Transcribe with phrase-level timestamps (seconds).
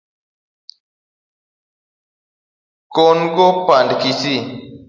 [2.93, 4.41] Kon ko pand kisii